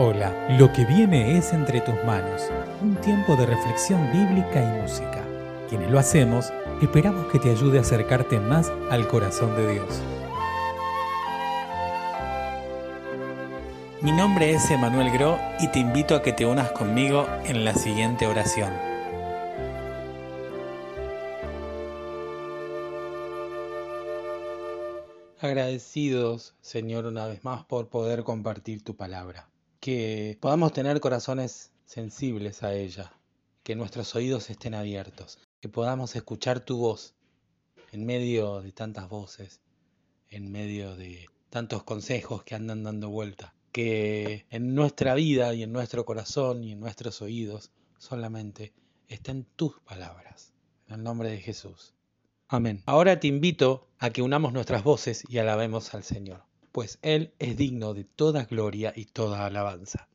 [0.00, 2.42] Hola, lo que viene es entre tus manos,
[2.80, 5.24] un tiempo de reflexión bíblica y música.
[5.68, 10.00] Quienes lo hacemos, esperamos que te ayude a acercarte más al corazón de Dios.
[14.00, 17.74] Mi nombre es Emanuel Gro y te invito a que te unas conmigo en la
[17.74, 18.72] siguiente oración.
[25.40, 29.48] Agradecidos, Señor, una vez más por poder compartir tu palabra
[29.88, 33.10] que podamos tener corazones sensibles a ella,
[33.62, 37.14] que nuestros oídos estén abiertos, que podamos escuchar tu voz
[37.90, 39.62] en medio de tantas voces,
[40.28, 45.72] en medio de tantos consejos que andan dando vuelta, que en nuestra vida y en
[45.72, 48.74] nuestro corazón y en nuestros oídos solamente
[49.08, 50.52] estén tus palabras.
[50.86, 51.94] En el nombre de Jesús.
[52.48, 52.82] Amén.
[52.84, 56.47] Ahora te invito a que unamos nuestras voces y alabemos al Señor
[56.78, 60.06] pues Él es digno de toda gloria y toda alabanza.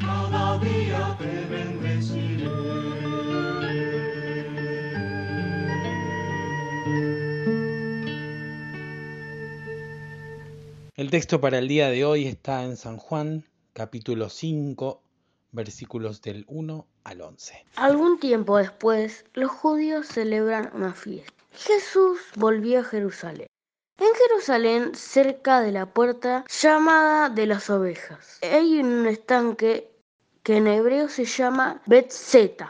[0.00, 2.46] Cada día te bendeciré.
[10.94, 15.02] El texto para el día de hoy está en San Juan, capítulo 5,
[15.50, 17.66] versículos del 1 al 11.
[17.74, 21.32] Algún tiempo después, los judíos celebran una fiesta.
[21.52, 23.48] Jesús volvió a Jerusalén.
[23.98, 29.90] En Jerusalén, cerca de la puerta llamada de las ovejas, hay un estanque
[30.42, 32.68] que en hebreo se llama Betzeta.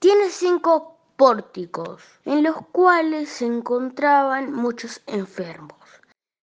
[0.00, 5.78] Tiene cinco pórticos en los cuales se encontraban muchos enfermos,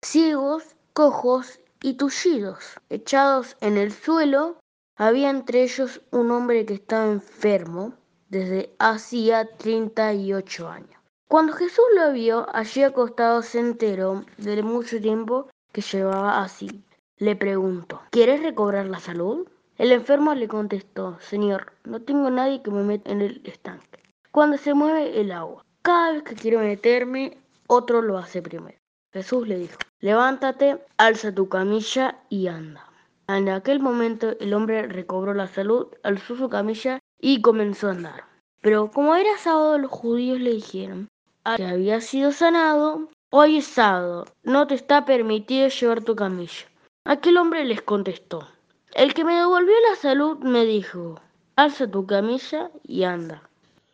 [0.03, 2.79] ciegos, cojos y tullidos.
[2.89, 4.57] Echados en el suelo,
[4.97, 7.93] había entre ellos un hombre que estaba enfermo
[8.27, 11.00] desde hacía 38 años.
[11.31, 16.83] Cuando Jesús lo vio allí acostado se enteró de mucho tiempo que llevaba así.
[17.19, 19.47] Le preguntó, ¿quieres recobrar la salud?
[19.77, 24.03] El enfermo le contestó, Señor, no tengo nadie que me meta en el estanque.
[24.33, 27.37] Cuando se mueve el agua, cada vez que quiero meterme,
[27.67, 28.77] otro lo hace primero.
[29.13, 32.91] Jesús le dijo, levántate, alza tu camilla y anda.
[33.29, 38.25] En aquel momento el hombre recobró la salud, alzó su camilla y comenzó a andar.
[38.61, 41.07] Pero como era sábado, los judíos le dijeron,
[41.43, 46.67] había sido sanado, hoy es sábado, no te está permitido llevar tu camilla.
[47.05, 48.47] Aquel hombre les contestó,
[48.93, 51.19] el que me devolvió la salud me dijo,
[51.55, 53.49] alza tu camilla y anda.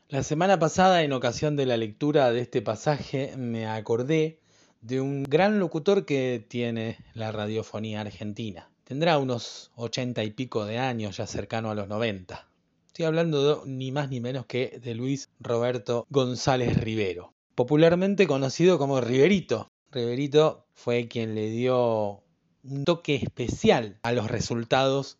[0.09, 4.39] La semana pasada, en ocasión de la lectura de este pasaje, me acordé
[4.81, 8.69] de un gran locutor que tiene la radiofonía argentina.
[8.83, 12.47] Tendrá unos ochenta y pico de años, ya cercano a los noventa.
[12.87, 19.01] Estoy hablando ni más ni menos que de Luis Roberto González Rivero popularmente conocido como
[19.01, 19.71] Riverito.
[19.91, 22.21] Riverito fue quien le dio
[22.63, 25.17] un toque especial a los resultados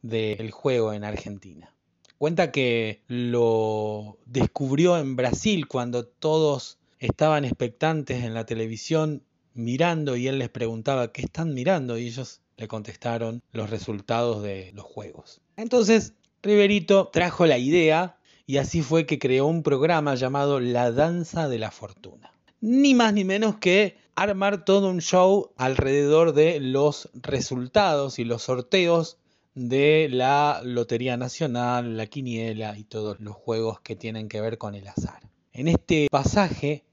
[0.00, 1.74] del juego en Argentina.
[2.18, 10.28] Cuenta que lo descubrió en Brasil cuando todos estaban expectantes en la televisión mirando y
[10.28, 15.40] él les preguntaba qué están mirando y ellos le contestaron los resultados de los juegos.
[15.56, 18.18] Entonces Riverito trajo la idea
[18.52, 22.34] y así fue que creó un programa llamado La Danza de la Fortuna.
[22.60, 28.42] Ni más ni menos que armar todo un show alrededor de los resultados y los
[28.42, 29.16] sorteos
[29.54, 34.74] de la Lotería Nacional, la Quiniela y todos los juegos que tienen que ver con
[34.74, 35.30] el azar.
[35.54, 36.84] En este pasaje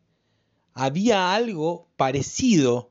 [0.73, 2.89] había algo parecido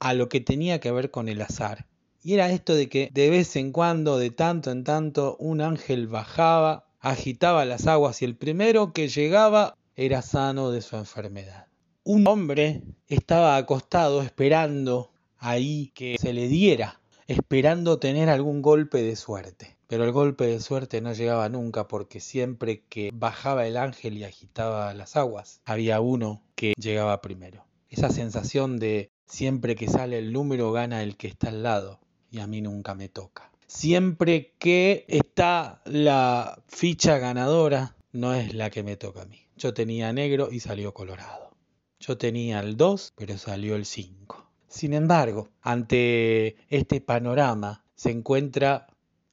[0.00, 1.86] a lo que tenía que ver con el azar.
[2.24, 6.08] Y era esto de que de vez en cuando, de tanto en tanto, un ángel
[6.08, 11.66] bajaba agitaba las aguas y el primero que llegaba era sano de su enfermedad.
[12.04, 19.16] Un hombre estaba acostado esperando ahí que se le diera, esperando tener algún golpe de
[19.16, 19.76] suerte.
[19.88, 24.24] Pero el golpe de suerte no llegaba nunca porque siempre que bajaba el ángel y
[24.24, 27.64] agitaba las aguas, había uno que llegaba primero.
[27.88, 32.00] esa sensación de siempre que sale el número gana el que está al lado
[32.30, 33.50] y a mí nunca me toca.
[33.68, 39.46] Siempre que está la ficha ganadora, no es la que me toca a mí.
[39.58, 41.50] Yo tenía negro y salió colorado.
[42.00, 44.48] Yo tenía el 2, pero salió el 5.
[44.68, 48.86] Sin embargo, ante este panorama se encuentra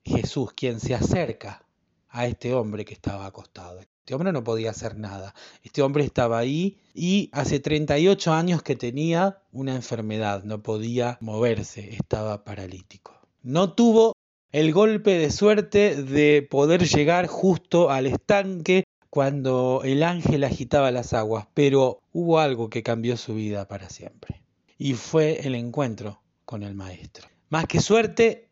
[0.04, 1.66] Jesús, quien se acerca
[2.10, 3.80] a este hombre que estaba acostado.
[3.80, 5.34] Este hombre no podía hacer nada.
[5.64, 11.96] Este hombre estaba ahí y hace 38 años que tenía una enfermedad, no podía moverse,
[11.96, 13.14] estaba paralítico.
[13.42, 14.15] No tuvo
[14.56, 21.12] el golpe de suerte de poder llegar justo al estanque cuando el ángel agitaba las
[21.12, 24.42] aguas, pero hubo algo que cambió su vida para siempre.
[24.78, 27.28] Y fue el encuentro con el maestro.
[27.50, 28.48] Más que suerte,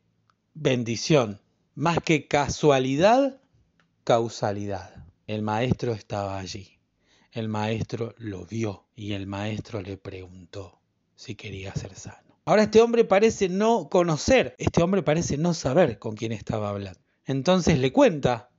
[0.53, 1.39] bendición.
[1.73, 3.39] Más que casualidad,
[4.03, 5.05] causalidad.
[5.25, 6.79] El maestro estaba allí.
[7.31, 10.81] El maestro lo vio y el maestro le preguntó
[11.15, 12.32] si quería ser sano.
[12.45, 16.99] Ahora este hombre parece no conocer, este hombre parece no saber con quién estaba hablando.
[17.25, 18.49] Entonces le cuenta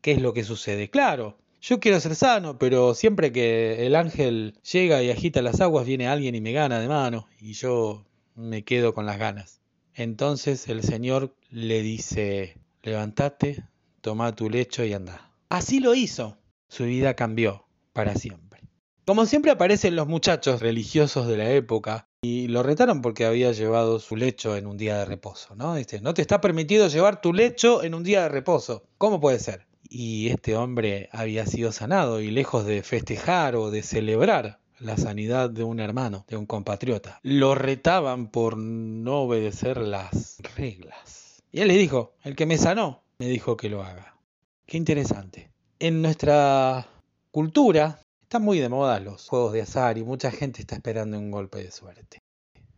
[0.00, 0.88] qué es lo que sucede.
[0.88, 5.84] Claro, yo quiero ser sano, pero siempre que el ángel llega y agita las aguas,
[5.84, 9.60] viene alguien y me gana de mano y yo me quedo con las ganas.
[9.94, 13.62] Entonces el Señor le dice, levántate,
[14.00, 15.30] toma tu lecho y anda.
[15.50, 16.38] Así lo hizo.
[16.68, 18.60] Su vida cambió para siempre.
[19.06, 24.00] Como siempre aparecen los muchachos religiosos de la época y lo retaron porque había llevado
[24.00, 25.74] su lecho en un día de reposo, ¿no?
[25.74, 28.86] Dice, no te está permitido llevar tu lecho en un día de reposo.
[28.96, 29.66] ¿Cómo puede ser?
[29.90, 35.50] Y este hombre había sido sanado y lejos de festejar o de celebrar la sanidad
[35.50, 41.42] de un hermano, de un compatriota, lo retaban por no obedecer las reglas.
[41.52, 44.16] Y él le dijo, el que me sanó, me dijo que lo haga.
[44.64, 45.50] Qué interesante.
[45.78, 46.86] En nuestra
[47.30, 48.00] cultura
[48.34, 51.62] están muy de moda los juegos de azar y mucha gente está esperando un golpe
[51.62, 52.20] de suerte.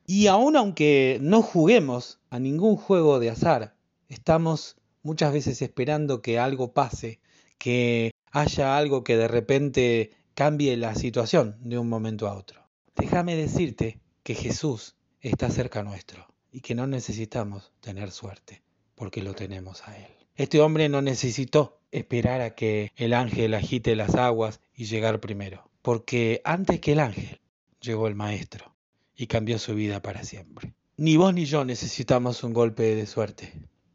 [0.05, 3.75] Y aun aunque no juguemos a ningún juego de azar,
[4.11, 7.21] estamos muchas veces esperando que algo pase,
[7.57, 12.61] que haya algo que de repente cambie la situación de un momento a otro.
[12.95, 18.63] Déjame decirte que Jesús está cerca nuestro y que no necesitamos tener suerte,
[18.95, 20.26] porque lo tenemos a Él.
[20.37, 25.71] Este hombre no necesitó esperar a que el ángel agite las aguas y llegar primero,
[25.81, 27.41] porque antes que el ángel
[27.81, 28.75] llegó el maestro
[29.17, 30.75] y cambió su vida para siempre.
[30.99, 33.53] Ni vos ni yo necesitamos un golpe de suerte,